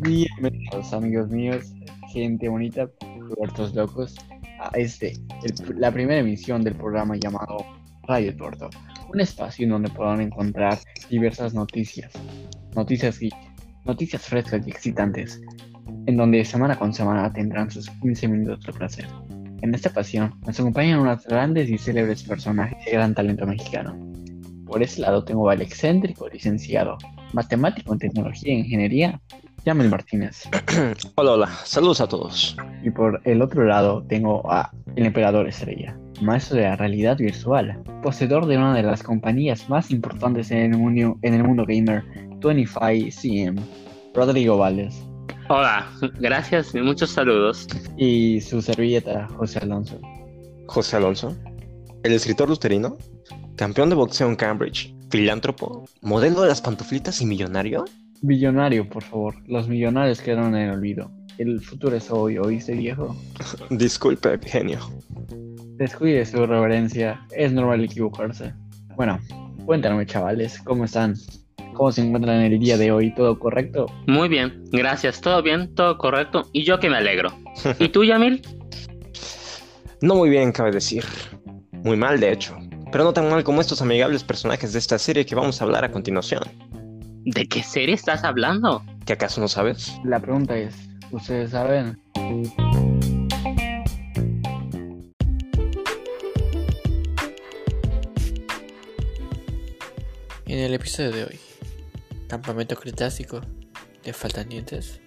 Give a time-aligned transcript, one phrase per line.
[0.00, 1.72] Bienvenidos amigos míos,
[2.12, 2.88] gente bonita,
[3.34, 4.14] puertos locos,
[4.58, 5.14] a este,
[5.76, 7.64] la primera emisión del programa llamado
[8.06, 8.68] Radio Tuerto,
[9.12, 10.78] un espacio en donde podrán encontrar
[11.08, 12.12] diversas noticias,
[12.74, 13.30] noticias y
[13.86, 15.40] noticias frescas y excitantes,
[16.06, 19.06] en donde semana con semana tendrán sus 15 minutos de placer.
[19.62, 24.09] En esta ocasión nos acompañan unos grandes y célebres personajes de gran talento mexicano.
[24.70, 26.96] Por ese lado tengo al excéntrico licenciado,
[27.32, 29.20] matemático en tecnología e ingeniería,
[29.64, 30.44] Yamel Martínez.
[31.16, 32.56] hola, hola, saludos a todos.
[32.84, 37.82] Y por el otro lado tengo a el emperador estrella, maestro de la realidad virtual,
[38.00, 42.04] poseedor de una de las compañías más importantes en el mundo, en el mundo gamer,
[42.38, 43.60] 25CM,
[44.14, 45.04] Rodrigo Valdés.
[45.48, 47.66] Hola, gracias y muchos saludos.
[47.96, 49.98] Y su servilleta, José Alonso.
[50.68, 51.36] José Alonso,
[52.04, 52.96] el escritor luterino,
[53.60, 57.84] campeón de boxeo en Cambridge, filántropo, modelo de las pantuflitas y millonario.
[58.22, 59.34] Millonario, por favor.
[59.48, 61.10] Los millonarios quedaron en el olvido.
[61.36, 63.14] El futuro es hoy, ¿oíste, viejo?
[63.68, 64.78] Disculpe, genio.
[65.76, 67.20] Descuide su reverencia.
[67.36, 68.54] Es normal equivocarse.
[68.96, 69.18] Bueno,
[69.66, 71.14] cuéntanme, chavales, ¿cómo están?
[71.74, 73.14] ¿Cómo se encuentran en el día de hoy?
[73.14, 73.92] ¿Todo correcto?
[74.06, 75.20] Muy bien, gracias.
[75.20, 75.74] ¿Todo bien?
[75.74, 76.48] ¿Todo correcto?
[76.54, 77.28] Y yo que me alegro.
[77.78, 78.40] ¿Y tú, Yamil?
[80.02, 81.04] No muy bien, cabe decir.
[81.84, 82.56] Muy mal, de hecho.
[82.92, 85.84] Pero no tan mal como estos amigables personajes de esta serie que vamos a hablar
[85.84, 86.42] a continuación.
[87.24, 88.84] ¿De qué serie estás hablando?
[89.06, 89.92] ¿Que acaso no sabes?
[90.04, 90.74] La pregunta es,
[91.12, 92.00] ¿ustedes saben?
[100.46, 101.40] En el episodio de hoy,
[102.26, 103.40] Campamento Cretácico,
[104.02, 105.00] ¿te faltan dientes?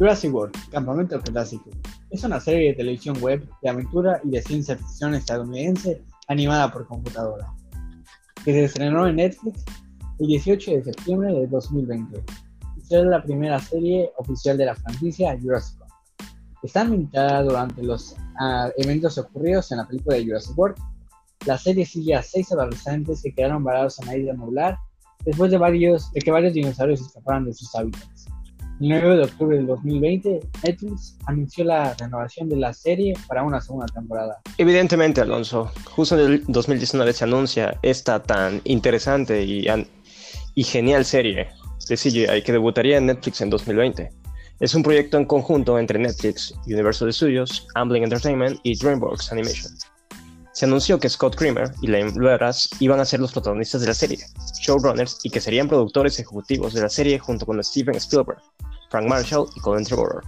[0.00, 1.68] Jurassic World, Campamento Cretácico,
[2.08, 6.86] es una serie de televisión web de aventura y de ciencia ficción estadounidense animada por
[6.86, 7.52] computadora,
[8.42, 9.62] que se estrenó en Netflix
[10.18, 12.24] el 18 de septiembre de 2020
[12.76, 15.94] y la primera serie oficial de la franquicia Jurassic World.
[16.62, 20.78] Está ambientada durante los uh, eventos ocurridos en la película de Jurassic World.
[21.44, 24.78] La serie sigue a seis adolescentes que quedaron varados en la isla nublar
[25.26, 28.29] después de, varios, de que varios dinosaurios escaparan de sus hábitats.
[28.80, 33.60] El 9 de octubre del 2020, Netflix anunció la renovación de la serie para una
[33.60, 34.40] segunda temporada.
[34.56, 41.48] Evidentemente, Alonso, justo en el 2019 se anuncia esta tan interesante y, genial serie
[41.90, 44.12] de CGI que debutaría en Netflix en 2020.
[44.60, 49.74] Es un proyecto en conjunto entre Netflix, Universal Studios, Amblin Entertainment y DreamWorks Animation.
[50.52, 53.94] Se anunció que Scott Kramer y Lane Lueras iban a ser los protagonistas de la
[53.94, 54.18] serie,
[54.62, 58.40] showrunners y que serían productores ejecutivos de la serie junto con Steven Spielberg,
[58.90, 60.20] Frank Marshall y Colin Trevorrow,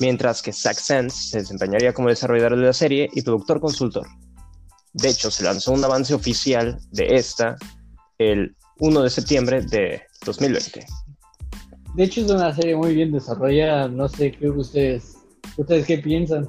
[0.00, 4.06] mientras que Zack Sands se desempeñaría como desarrollador de la serie y productor consultor.
[4.92, 7.56] De hecho, se lanzó un avance oficial de esta
[8.18, 10.86] el 1 de septiembre de 2020.
[11.94, 13.88] De hecho, es una serie muy bien desarrollada.
[13.88, 15.16] No sé qué ustedes,
[15.56, 16.48] ustedes qué piensan.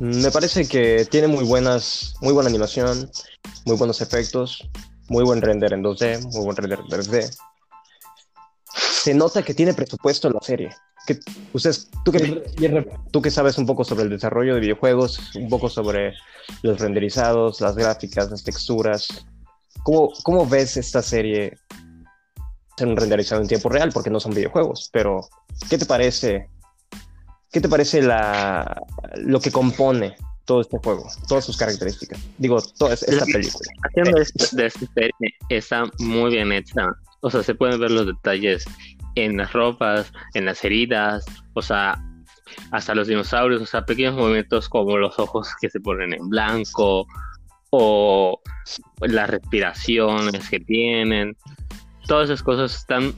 [0.00, 3.10] Me parece que tiene muy buenas, muy buena animación,
[3.66, 4.68] muy buenos efectos,
[5.08, 7.36] muy buen render en 2D, muy buen render en 3D.
[9.02, 10.70] Se nota que tiene presupuesto en la serie.
[11.06, 11.18] Que,
[11.52, 15.68] ustedes, tú, que, tú que sabes un poco sobre el desarrollo de videojuegos, un poco
[15.68, 16.14] sobre
[16.62, 19.08] los renderizados, las gráficas, las texturas,
[19.82, 21.58] ¿cómo, cómo ves esta serie
[22.76, 23.90] ser un renderizado en tiempo real?
[23.92, 25.28] Porque no son videojuegos, pero
[25.68, 26.48] ¿qué te parece
[27.52, 28.82] ¿Qué te parece la,
[29.16, 32.18] lo que compone todo este juego, todas sus características?
[32.38, 33.70] Digo, toda esta película.
[33.84, 35.12] Haciendo esto de esta serie
[35.50, 36.86] está muy bien hecha.
[37.22, 38.64] O sea, se pueden ver los detalles
[39.14, 41.24] en las ropas, en las heridas,
[41.54, 42.02] o sea,
[42.70, 47.06] hasta los dinosaurios, o sea, pequeños movimientos como los ojos que se ponen en blanco
[47.70, 48.40] o
[49.00, 51.36] las respiraciones que tienen.
[52.06, 53.14] Todas esas cosas están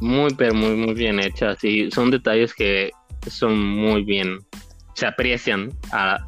[0.00, 2.90] muy, pero muy, muy bien hechas y son detalles que
[3.28, 4.38] son muy bien,
[4.94, 6.26] se aprecian a,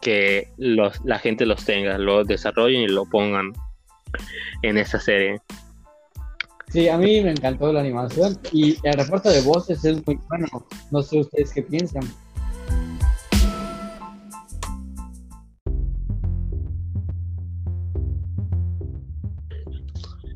[0.00, 3.52] que los, la gente los tenga, lo desarrollen y lo pongan
[4.62, 5.40] en esta serie.
[6.72, 10.46] Sí, a mí me encantó la animación y el reporte de voces es muy bueno.
[10.90, 12.02] No sé ustedes qué piensan.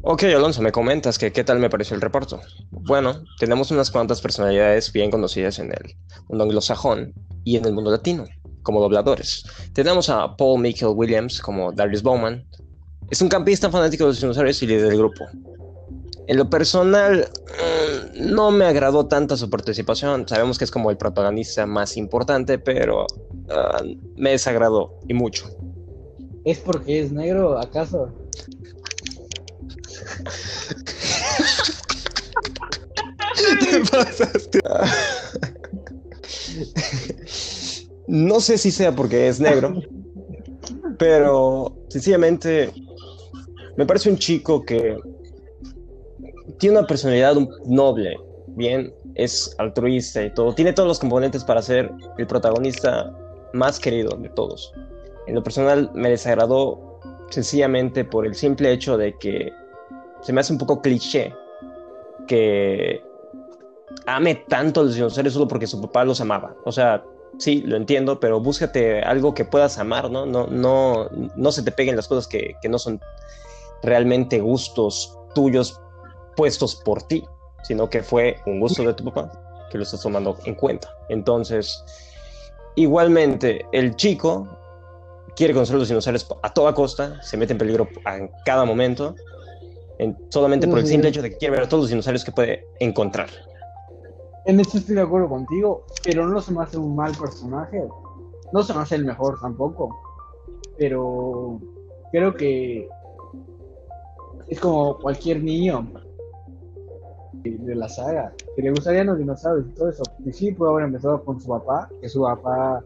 [0.03, 2.41] Ok, Alonso, me comentas que qué tal me pareció el reporto.
[2.71, 5.95] Bueno, tenemos unas cuantas personalidades bien conocidas en el
[6.29, 7.13] mundo anglosajón
[7.45, 8.25] y en el mundo latino,
[8.63, 9.45] como dobladores.
[9.75, 12.47] Tenemos a Paul Michael Williams como Darius Bowman,
[13.11, 15.27] Es un campista fanático de los dinosaurios y líder del grupo.
[16.31, 20.29] En lo personal, mm, no me agradó tanta su participación.
[20.29, 23.05] Sabemos que es como el protagonista más importante, pero
[23.49, 23.83] ah,
[24.15, 25.51] me desagradó y mucho.
[26.45, 28.15] ¿Es porque es negro, acaso?
[33.59, 34.61] Te pasaste.
[38.07, 39.83] No sé si sea porque es negro,
[40.97, 42.73] pero sencillamente
[43.77, 44.97] me parece un chico que
[46.61, 47.35] tiene una personalidad
[47.65, 48.17] noble,
[48.49, 53.13] bien, es altruista y todo, tiene todos los componentes para ser el protagonista
[53.55, 54.73] más querido de todos.
[55.27, 59.53] En lo personal me desagradó sencillamente por el simple hecho de que
[60.21, 61.35] se me hace un poco cliché
[62.27, 63.03] que
[64.07, 66.55] ame tanto a los dinosaurios solo porque su papá los amaba.
[66.65, 67.03] O sea,
[67.39, 70.27] sí, lo entiendo, pero búscate algo que puedas amar, ¿no?
[70.27, 73.01] No, no, no se te peguen las cosas que, que no son
[73.83, 75.81] realmente gustos tuyos
[76.37, 77.25] puestos por ti,
[77.63, 79.31] sino que fue un gusto de tu papá
[79.71, 80.89] que lo estás tomando en cuenta.
[81.09, 81.83] Entonces,
[82.75, 84.49] igualmente, el chico
[85.37, 89.15] quiere conocer los dinosaurios a toda costa, se mete en peligro en cada momento,
[89.99, 92.33] en, solamente por el simple hecho de que quiere ver a todos los dinosaurios que
[92.33, 93.29] puede encontrar.
[94.47, 97.85] En esto estoy de acuerdo contigo, pero no se me hace un mal personaje.
[98.53, 99.97] No se me hace el mejor tampoco.
[100.79, 101.61] Pero
[102.11, 102.89] creo que
[104.49, 105.87] es como cualquier niño
[107.43, 110.03] de la saga, que le gustarían los dinosaurios y todo eso.
[110.25, 112.83] Y sí, pudo haber empezado con su papá, que su papá,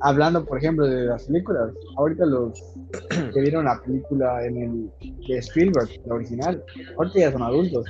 [0.00, 2.62] hablando por ejemplo de las películas, ahorita los
[3.34, 4.90] que vieron la película en el
[5.26, 6.62] de Spielberg, la original,
[6.96, 7.84] ahorita ya son adultos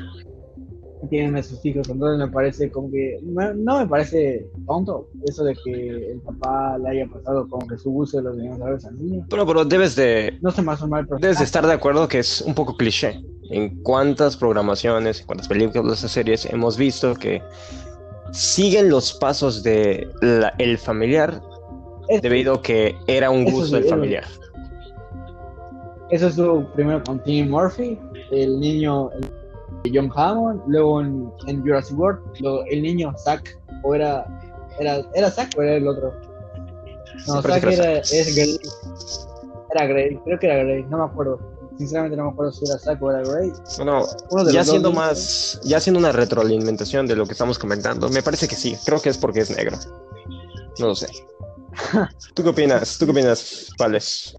[1.08, 5.54] tienen a sus hijos, entonces me parece como que, no, me parece tonto eso de
[5.64, 9.26] que el papá le haya pasado como que su gusto de los dinosaurios al niño.
[9.30, 12.40] Pero, pero debes de, no se más mal debes de estar de acuerdo que es
[12.42, 13.20] un poco cliché.
[13.50, 17.42] En cuántas programaciones, en cuántas películas o series hemos visto que
[18.32, 20.08] siguen los pasos de
[20.58, 21.40] el familiar
[22.22, 24.24] debido a que era un gusto del familiar.
[26.10, 27.98] Eso es primero con Tim Murphy,
[28.30, 29.10] el niño,
[29.92, 32.20] John Hammond, luego en, Jurassic World,
[32.70, 34.26] el niño Zack, o era,
[34.78, 36.14] era, era Zack o era el otro.
[37.26, 38.58] No, Zack era, es Grey.
[39.74, 41.38] Era Grey, creo que era Grey, no me acuerdo.
[41.78, 43.52] Sinceramente no me acuerdo si era Zack o era Grey.
[43.76, 44.04] Bueno,
[44.52, 48.56] ya siendo más, ya haciendo una retroalimentación de lo que estamos comentando, me parece que
[48.56, 49.78] sí, creo que es porque es negro.
[50.80, 51.06] No lo sé.
[52.34, 52.98] ¿Tú qué opinas?
[52.98, 54.36] ¿Tú qué opinas, Pales?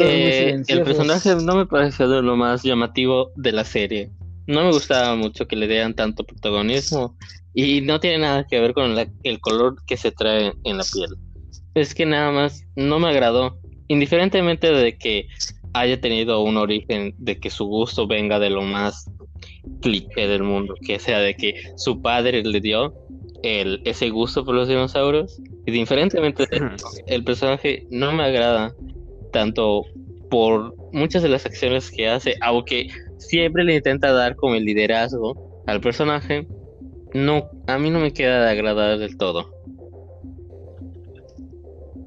[0.00, 4.10] Eh, el personaje no me pareció de lo más llamativo de la serie.
[4.46, 7.16] No me gustaba mucho que le dieran tanto protagonismo
[7.54, 11.16] y no tiene nada que ver con el color que se trae en la piel.
[11.74, 13.58] Es que nada más no me agradó,
[13.88, 15.28] indiferentemente de que
[15.74, 19.10] haya tenido un origen, de que su gusto venga de lo más
[19.80, 22.94] cliché del mundo, que sea de que su padre le dio
[23.42, 25.40] el, ese gusto por los dinosaurios.
[25.66, 26.70] Indiferentemente de
[27.06, 28.74] el personaje no me agrada
[29.32, 29.84] tanto
[30.30, 32.88] por muchas de las acciones que hace, aunque
[33.18, 36.46] siempre le intenta dar como el liderazgo al personaje,
[37.14, 39.50] no, a mí no me queda de agradar del todo.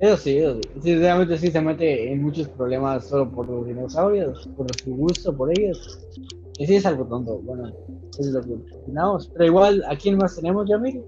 [0.05, 0.69] Eso sí, eso sí.
[0.83, 5.49] Sinceramente sí se mete en muchos problemas solo por los dinosaurios, por su gusto por
[5.57, 5.99] ellos.
[6.59, 7.73] Y sí es algo tonto, bueno,
[8.19, 9.31] es lo que opinamos.
[9.33, 11.03] Pero igual, ¿a quién más tenemos, Yamil?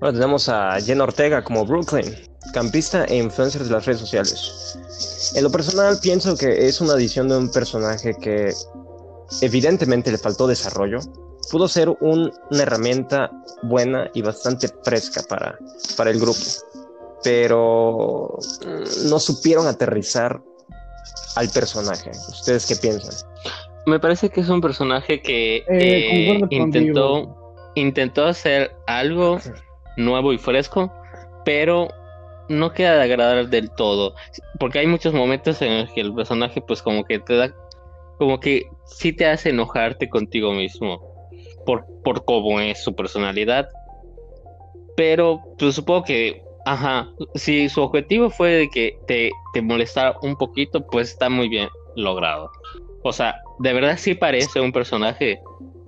[0.00, 2.12] Bueno, tenemos a Jen Ortega como Brooklyn,
[2.52, 5.32] campista e influencer de las redes sociales.
[5.36, 8.52] En lo personal pienso que es una adición de un personaje que
[9.42, 10.98] evidentemente le faltó desarrollo.
[11.52, 13.30] Pudo ser una herramienta
[13.62, 15.56] buena y bastante fresca para,
[15.96, 16.40] para el grupo,
[17.24, 20.40] pero mm, no supieron aterrizar
[21.36, 22.10] al personaje.
[22.28, 23.14] ¿Ustedes qué piensan?
[23.86, 29.38] Me parece que es un personaje que eh, eh, intentó, intentó hacer algo
[29.96, 30.92] nuevo y fresco,
[31.44, 31.88] pero
[32.48, 34.14] no queda de agradar del todo.
[34.58, 37.54] Porque hay muchos momentos en los que el personaje, pues, como que te da.
[38.18, 41.00] Como que sí te hace enojarte contigo mismo.
[41.66, 43.68] Por, por cómo es su personalidad.
[44.96, 46.42] Pero, pues supongo que.
[46.64, 47.08] Ajá.
[47.34, 51.68] Si su objetivo fue de que te, te molestara un poquito, pues está muy bien
[51.96, 52.50] logrado.
[53.02, 55.40] O sea, de verdad sí parece un personaje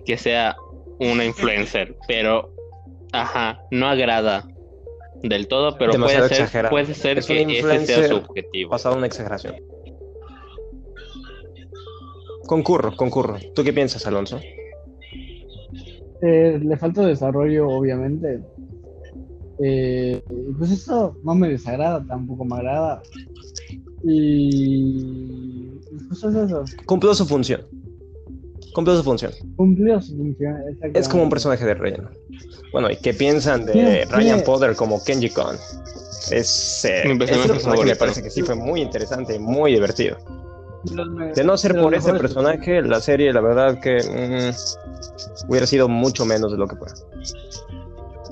[0.05, 0.57] que sea
[0.99, 2.51] una influencer, pero
[3.13, 4.47] ajá, no agrada
[5.23, 8.71] del todo, pero puede ser, puede ser que ese sea su objetivo.
[8.71, 9.57] Pasado una exageración.
[12.47, 13.39] Concurro, concurro.
[13.55, 14.41] ¿Tú qué piensas, Alonso?
[16.23, 18.41] Eh, le falta desarrollo, obviamente.
[19.59, 20.23] Eh,
[20.59, 23.03] pues eso no me desagrada, tampoco me agrada.
[24.05, 26.65] Y Pues es eso.
[26.85, 27.63] Cumplió su función.
[28.75, 29.33] Cumplió su función.
[29.57, 30.57] Cumplió su función.
[30.95, 32.11] Es como un personaje de relleno.
[32.73, 33.73] Bueno, ¿y qué piensan de
[34.05, 34.45] Sí, Ryan sí.
[34.45, 35.57] Potter como Kenji Kon?
[36.31, 40.19] Es, eh, Mi personaje me parece que sí fue muy interesante y muy divertido.
[41.35, 46.25] De no ser por ese personaje, la serie, la verdad que mm, hubiera sido mucho
[46.25, 46.89] menos de lo que fue.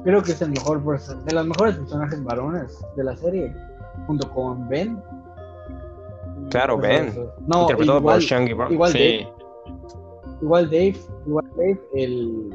[0.05, 0.83] Creo que es el mejor
[1.25, 3.53] de los mejores personajes varones de la serie,
[4.07, 4.99] junto con Ben.
[6.51, 7.15] Claro, Ben.
[7.47, 8.73] No, interpretado igual, por Shangy Brown.
[8.73, 8.99] igual Sí.
[8.99, 9.29] Dave,
[10.43, 10.97] igual Dave,
[11.27, 12.51] igual Dave, el,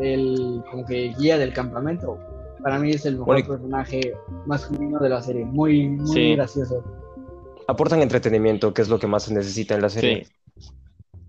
[0.00, 2.18] el como que guía del campamento.
[2.62, 4.14] Para mí es el mejor Bueno, personaje
[4.46, 6.34] masculino de la serie, muy, muy Sí.
[6.34, 6.82] gracioso.
[7.68, 10.26] Aportan entretenimiento, que es lo que más se necesita en la serie.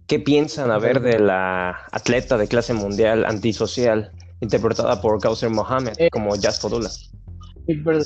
[0.07, 5.93] ¿Qué piensan a ver de la atleta de clase mundial antisocial interpretada por Kausar Mohammed
[5.97, 6.09] Eh.
[6.11, 6.89] como Jazz Fodula?
[7.67, 8.03] Mi, per-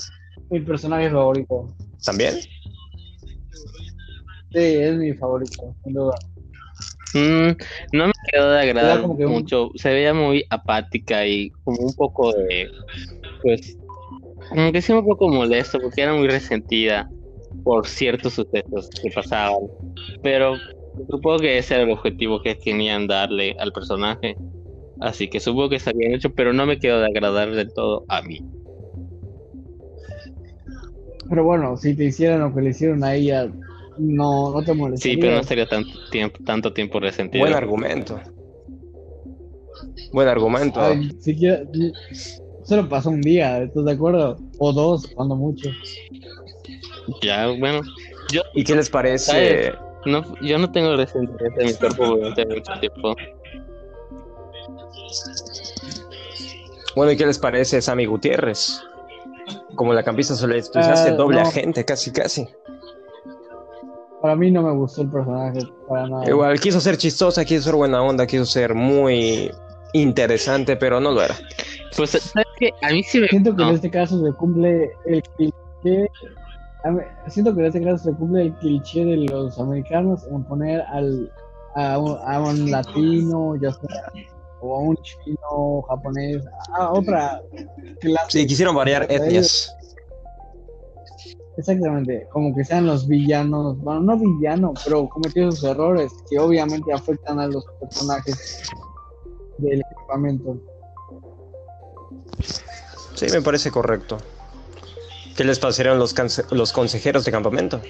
[0.50, 1.74] mi personaje favorito.
[2.04, 2.34] ¿También?
[4.52, 6.14] Sí, es mi favorito, sin duda.
[7.14, 7.52] Mm,
[7.92, 9.70] no me quedó de agradar un- mucho.
[9.76, 12.68] Se veía muy apática y como un poco de.
[13.42, 13.76] Pues.
[14.48, 17.08] Como que sí, un poco molesto porque era muy resentida
[17.64, 19.60] por ciertos sucesos que pasaban.
[20.22, 20.56] Pero
[21.10, 24.36] supongo que ese era el objetivo que querían darle al personaje.
[25.02, 28.04] Así que supongo que está bien hecho, pero no me quedó de agradar del todo
[28.08, 28.38] a mí.
[31.28, 33.50] Pero bueno, si te hicieran lo que le hicieron a ella,
[33.98, 35.20] no, no te Sí, molestaría.
[35.20, 37.42] pero no estaría tanto tiempo, tanto tiempo resentido.
[37.42, 38.20] Buen argumento.
[40.12, 40.80] Buen argumento.
[40.80, 41.62] Ay, siquiera,
[42.64, 44.38] solo pasó un día, ¿estás de acuerdo?
[44.58, 45.68] O dos, cuando mucho.
[47.22, 47.80] Ya, bueno.
[48.32, 49.26] Yo ¿Y qué les parece?
[49.26, 49.74] ¿Sabes?
[50.06, 53.16] No, yo no tengo resentimiento en mi cuerpo durante mucho tiempo.
[56.94, 58.80] Bueno, ¿y qué les parece Sammy Gutiérrez?
[59.74, 61.48] Como la campista soles, pues hace Ah, doble no.
[61.48, 62.46] agente, casi, casi.
[64.20, 66.28] Para mí no me gustó el personaje, para nada.
[66.28, 69.50] Igual, quiso ser chistosa, quiso ser buena onda, quiso ser muy
[69.94, 71.34] interesante, pero no lo era.
[71.96, 72.70] Pues, ¿sabes qué?
[72.82, 76.08] A mí sí me Siento que en este caso se cumple el cliché.
[77.28, 81.30] Siento que en este caso se cumple el cliché de los americanos en poner al,
[81.74, 84.12] a, un, a un latino, ya sea,
[84.62, 86.42] o a un chino, japonés,
[86.78, 87.42] a otra
[88.00, 88.30] clase.
[88.30, 89.74] Sí, quisieron variar etnias.
[91.58, 96.92] Exactamente, como que sean los villanos, bueno, no villanos, pero cometió sus errores que obviamente
[96.92, 98.62] afectan a los personajes
[99.58, 100.56] del equipamiento.
[103.14, 104.16] Sí, me parece correcto.
[105.36, 106.14] ¿Qué les pasaron los,
[106.52, 107.80] los consejeros de campamento?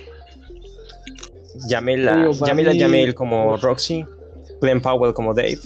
[1.53, 4.05] Para Yamila Yamil como Roxy,
[4.61, 5.61] Glenn Powell como Dave.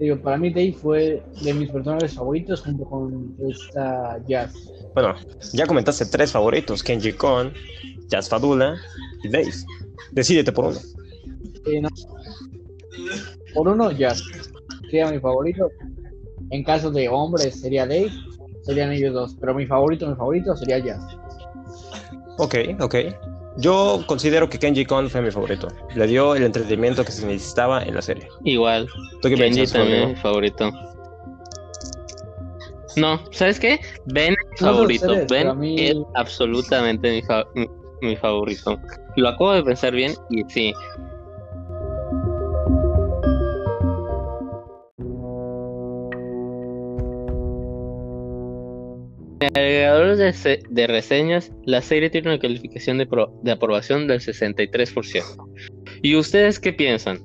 [0.00, 4.54] Digo, para mí Dave fue de mis personajes favoritos junto con esta Jazz.
[4.94, 5.14] Bueno,
[5.52, 7.52] ya comentaste tres favoritos, Kenji Kon,
[8.08, 8.80] Jazz Fadula
[9.22, 9.52] y Dave.
[10.12, 10.78] Decídete por uno.
[11.66, 11.90] Eh, no.
[13.52, 14.22] Por uno, Jazz.
[14.84, 15.68] Sería mi favorito.
[16.48, 18.10] En caso de hombres sería Dave,
[18.62, 19.36] serían ellos dos.
[19.38, 21.02] Pero mi favorito, mi favorito sería Jazz.
[22.38, 22.94] Ok, ok.
[23.56, 25.68] Yo considero que Kenji Kon fue mi favorito.
[25.94, 28.28] Le dio el entretenimiento que se necesitaba en la serie.
[28.44, 28.86] Igual.
[29.20, 30.70] ¿Tú qué Kenji piensas, también es mi favorito.
[32.96, 33.80] No, ¿sabes qué?
[34.06, 35.06] Ben es mi No favorito.
[35.12, 37.66] ustedes, Ben mí- es absolutamente mi, fa- mi,
[38.02, 38.78] mi favorito.
[39.16, 40.72] Lo acabo de pensar bien y sí.
[49.54, 54.20] Agregadores de, se- de reseñas, la serie tiene una calificación de, pro- de aprobación del
[54.20, 55.22] 63%.
[56.02, 57.18] ¿Y ustedes qué piensan?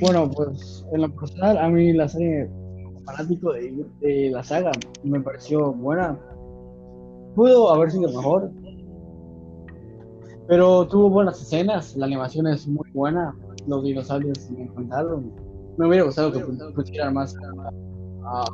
[0.00, 2.50] Bueno, pues en lo personal, a mí la serie,
[3.04, 4.72] fanático de, de la saga,
[5.04, 6.18] me pareció buena.
[7.36, 8.50] Pudo haber sido mejor,
[10.48, 11.94] pero tuvo buenas escenas.
[11.96, 13.34] La animación es muy buena.
[13.66, 15.32] Los dinosaurios me encantaron.
[15.78, 16.40] Me hubiera gustado que
[16.74, 18.44] pusieran más a, a-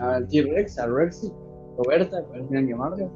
[0.00, 1.32] al T-Rex, a Rexy,
[1.76, 3.08] Roberta, como quieran llamarle.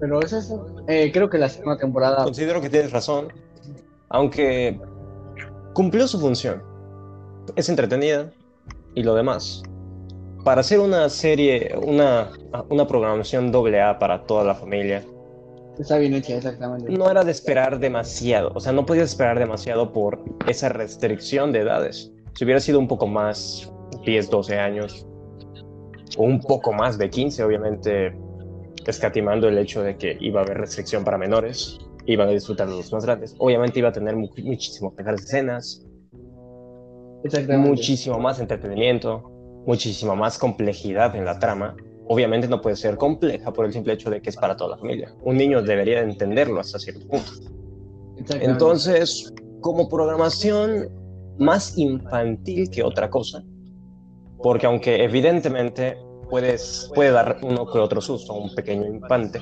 [0.00, 0.66] Pero es eso.
[0.88, 3.28] Eh, creo que la segunda temporada Considero que tienes razón.
[4.08, 4.80] Aunque
[5.74, 6.62] cumplió su función.
[7.56, 8.32] Es entretenida
[8.94, 9.62] y lo demás.
[10.44, 12.30] Para hacer una serie, una,
[12.68, 15.04] una programación doble A para toda la familia,
[15.78, 16.90] está bien hecha, exactamente.
[16.92, 18.52] no era de esperar demasiado.
[18.54, 22.10] O sea, no podías esperar demasiado por esa restricción de edades.
[22.34, 23.71] Si hubiera sido un poco más,
[24.04, 25.06] 10, 12 años,
[26.16, 28.16] o un poco más de 15, obviamente,
[28.86, 32.92] escatimando el hecho de que iba a haber restricción para menores, iban a disfrutar los
[32.92, 33.34] más grandes.
[33.38, 35.86] Obviamente iba a tener mu- muchísimo mejores escenas,
[37.68, 39.22] muchísimo más entretenimiento,
[39.66, 41.76] muchísima más complejidad en la trama.
[42.08, 44.76] obviamente no puede ser compleja por el simple hecho de que es para toda la
[44.76, 45.14] familia.
[45.22, 47.30] Un niño debería entenderlo hasta cierto punto.
[48.40, 50.90] Entonces, como programación
[51.38, 53.44] más infantil que otra cosa,
[54.42, 55.96] porque aunque evidentemente
[56.30, 59.40] puedes, puede dar uno que otro susto a un pequeño infante,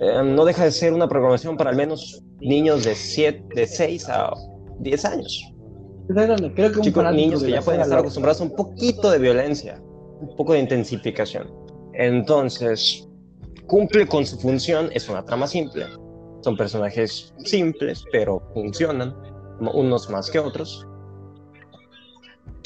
[0.00, 4.08] eh, no deja de ser una programación para al menos niños de, siete, de 6
[4.08, 4.32] a
[4.78, 5.52] 10 años.
[6.08, 9.18] Exactamente, Creo que un Chicos, niños que ya pueden estar acostumbrados a un poquito de
[9.18, 9.80] violencia,
[10.20, 11.48] un poco de intensificación.
[11.94, 13.06] Entonces,
[13.66, 15.86] cumple con su función, es una trama simple.
[16.40, 19.14] Son personajes simples, pero funcionan,
[19.60, 20.86] unos más que otros.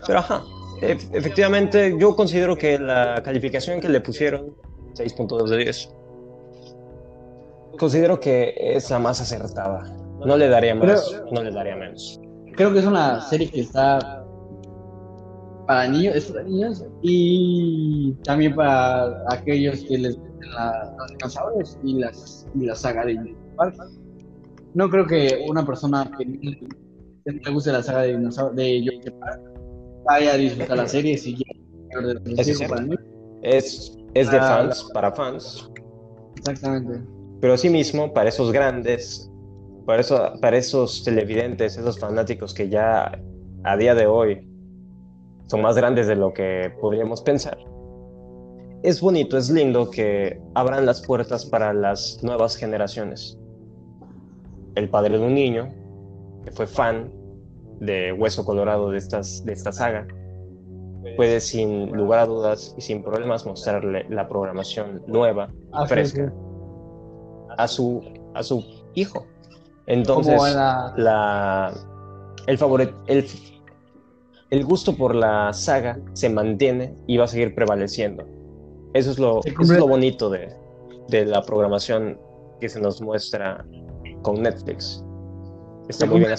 [0.07, 0.45] Pero ajá,
[0.93, 4.55] e- efectivamente yo considero que la calificación que le pusieron,
[4.95, 5.89] 6.2 de 10,
[7.79, 9.83] considero que es la más acertada.
[10.25, 12.21] No le daría más, no le daría menos.
[12.57, 14.25] Creo que es una serie que está
[15.67, 21.79] para niños, es para niños y también para aquellos que les gustan la- los dinosaurios
[21.83, 23.75] y las y la saga de Park.
[24.75, 26.51] No creo que una persona que no
[27.25, 29.41] le guste la saga de de Jurassic Park
[30.05, 31.45] vaya a disfrutar la serie si ya
[32.01, 32.75] es de Eso es circo cierto.
[32.75, 32.97] para mí.
[33.43, 35.71] Es, es de Ah, fans, para fans,
[36.39, 37.01] Exactamente.
[37.41, 39.31] pero asimismo para esos grandes,
[39.87, 43.21] para, eso, para esos televidentes, esos fanáticos que ya
[43.65, 44.49] a día de hoy
[45.49, 47.59] son más grandes de lo que podríamos pensar.
[48.83, 53.39] Es bonito, es lindo que abran las puertas para las nuevas generaciones.
[54.75, 55.69] El padre de un niño,
[56.45, 57.11] que fue fan
[57.81, 60.07] de Hueso Colorado de, estas, de esta saga,
[61.17, 66.33] puede sin lugar a dudas y sin problemas mostrarle la programación nueva, Ah, fresca,
[67.59, 68.03] a su,
[68.35, 68.65] a su
[68.95, 69.27] hijo.
[69.87, 71.75] Entonces, la- la,
[72.47, 73.27] el, favore- el,
[74.51, 78.25] el gusto por la saga se mantiene y va a seguir prevaleciendo.
[78.95, 80.49] Eso es lo, eso es lo bonito de,
[81.09, 82.19] de la programación
[82.61, 83.65] que se nos muestra
[84.23, 85.04] con Netflix.
[85.89, 86.33] Está Se muy bien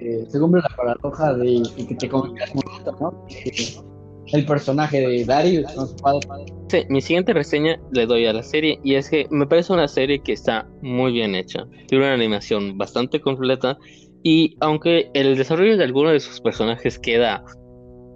[0.00, 3.26] eh, se cumple la paradoja de que, que te mucho, ¿no?
[3.28, 6.20] Que el personaje de Darius con su padre
[6.68, 9.86] Sí, mi siguiente reseña le doy a la serie y es que me parece una
[9.86, 11.66] serie que está muy bien hecha.
[11.88, 13.76] Tiene una animación bastante completa
[14.22, 17.44] y aunque el desarrollo de algunos de sus personajes queda,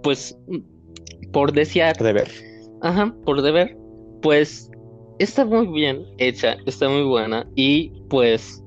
[0.01, 0.35] pues,
[1.31, 2.31] por desear, De ver.
[2.81, 3.77] ajá, por deber,
[4.21, 4.71] pues
[5.19, 8.63] está muy bien hecha, está muy buena y pues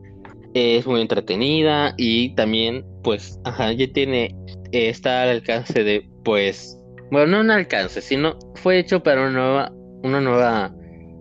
[0.54, 4.34] es muy entretenida y también, pues, ajá, ya tiene,
[4.72, 6.78] eh, está al alcance de, pues,
[7.10, 10.74] bueno, no un alcance, sino fue hecho para una nueva, una nueva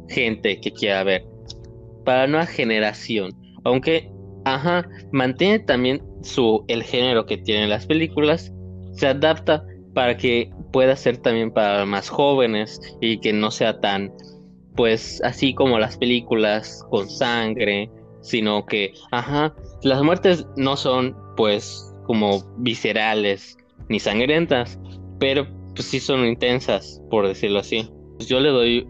[0.09, 1.25] gente que quiera ver,
[2.05, 3.31] para nueva generación,
[3.63, 4.11] aunque,
[4.45, 8.51] ajá, mantiene también su, el género que tienen las películas,
[8.93, 9.63] se adapta
[9.93, 14.11] para que pueda ser también para más jóvenes y que no sea tan,
[14.75, 17.89] pues, así como las películas con sangre,
[18.21, 19.53] sino que, ajá,
[19.83, 24.79] las muertes no son, pues, como viscerales ni sangrientas,
[25.19, 27.89] pero pues sí son intensas, por decirlo así.
[28.19, 28.87] Yo le doy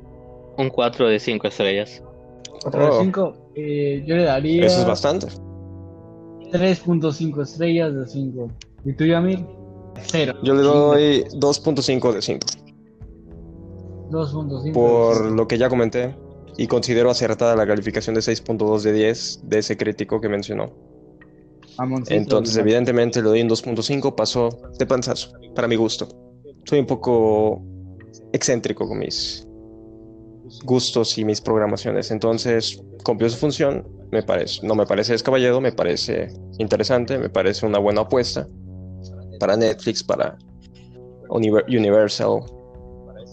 [0.58, 2.04] un 4 de 5 estrellas.
[2.64, 3.02] 4 de Oh.
[3.02, 3.34] 5.
[3.56, 5.28] Eh, yo le daría Eso es bastante.
[6.52, 8.50] 3.5 estrellas de 5.
[8.86, 9.46] ¿Y tú, Yamil?
[10.02, 10.34] 0.
[10.44, 12.48] Yo le doy 2.5 de 5.
[14.10, 14.74] 2.5.
[14.74, 16.16] Por lo que ya comenté
[16.60, 20.74] y considero acertada la calificación de 6.2 de 10 de ese crítico que mencionó.
[22.10, 26.10] Entonces, evidentemente, le doy un 2.5, pasó de panzazo, para mi gusto.
[26.66, 27.64] Soy un poco
[28.34, 29.48] excéntrico con mis
[30.66, 35.72] gustos y mis programaciones, entonces cumplió su función, me parece, no me parece descabellado, me
[35.72, 38.50] parece interesante, me parece una buena apuesta
[39.40, 40.38] para Netflix, para
[41.30, 42.42] Univer- Universal,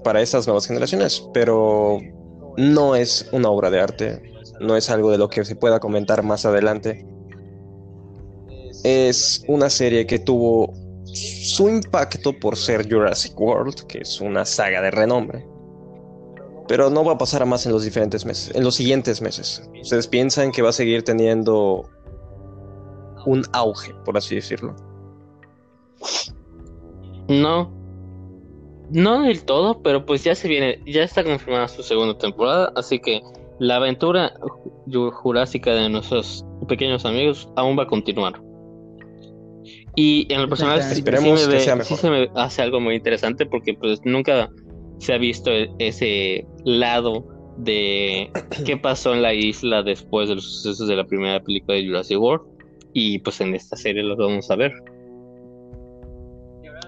[0.04, 1.98] para estas nuevas generaciones, pero
[2.56, 6.22] no es una obra de arte, no es algo de lo que se pueda comentar
[6.22, 7.06] más adelante
[8.86, 10.72] es una serie que tuvo
[11.04, 15.44] su impacto por ser Jurassic World, que es una saga de renombre.
[16.68, 19.62] Pero no va a pasar a más en los diferentes meses, en los siguientes meses.
[19.80, 21.88] Ustedes piensan que va a seguir teniendo
[23.24, 24.76] un auge, por así decirlo.
[27.28, 27.72] No,
[28.90, 32.98] no del todo, pero pues ya se viene, ya está confirmada su segunda temporada, así
[32.98, 33.20] que
[33.58, 34.32] la aventura
[34.86, 38.40] ju- jurásica de nuestros pequeños amigos aún va a continuar.
[39.96, 41.98] Y en lo personal sí- Esperemos sí, me que ve- sea sí mejor.
[41.98, 44.50] se me hace algo muy interesante porque pues nunca
[44.98, 48.30] se ha visto e- ese lado de
[48.66, 52.20] qué pasó en la isla después de los sucesos de la primera película de Jurassic
[52.20, 52.46] World
[52.92, 54.72] y pues en esta serie lo vamos a ver.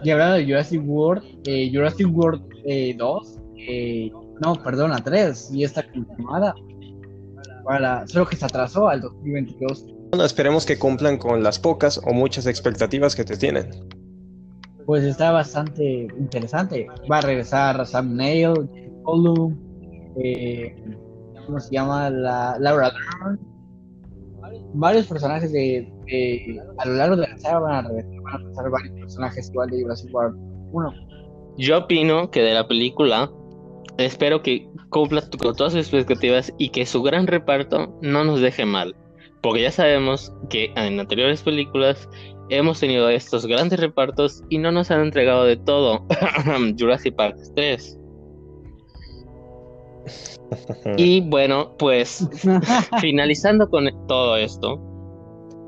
[0.04, 5.50] Y hablando de Jurassic World, eh, Jurassic World eh, 2 eh, no, perdón, a 3
[5.52, 6.54] y está confirmada.
[7.64, 9.87] Para, solo que se atrasó al 2022.
[10.11, 13.68] Bueno, esperemos que cumplan con las pocas o muchas expectativas que te tienen.
[14.87, 16.87] Pues está bastante interesante.
[17.11, 18.70] Va a regresar Sam Neill,
[19.04, 19.52] Olu,
[20.22, 20.74] eh,
[21.44, 22.08] ¿cómo se llama?
[22.08, 23.38] La, Laura Dern.
[24.72, 28.38] Varios personajes de, de- a lo largo de la saga van a regresar, van a
[28.38, 30.37] regresar varios personajes igual de Jurassic World
[30.73, 30.95] 1.
[31.59, 33.31] Yo opino que de la película
[33.99, 38.64] espero que cumpla con todas sus expectativas y que su gran reparto no nos deje
[38.64, 38.95] mal.
[39.43, 42.09] Porque ya sabemos que en anteriores películas
[42.51, 46.07] hemos tenido estos grandes repartos y no nos han entregado de todo.
[46.79, 47.99] Jurassic Park 3.
[50.97, 52.29] Y bueno, pues
[53.01, 54.81] finalizando con todo esto,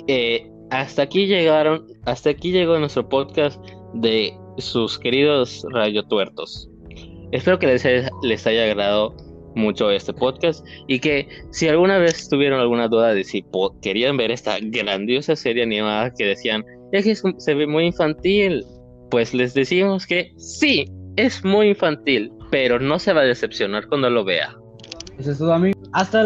[0.06, 3.60] eh, hasta aquí llegaron, hasta aquí llegó nuestro podcast
[3.94, 6.70] de sus queridos radiotuertos.
[7.32, 9.14] Espero que les haya, les haya agradado
[9.54, 13.44] mucho este podcast y que si alguna vez tuvieron alguna duda de si
[13.82, 18.64] querían ver esta grandiosa serie animada que decían es que se ve muy infantil,
[19.10, 24.10] pues les decimos que sí, es muy infantil, pero no se va a decepcionar cuando
[24.10, 24.56] lo vea.
[25.18, 25.54] Eso es todo.
[25.92, 26.24] Hasta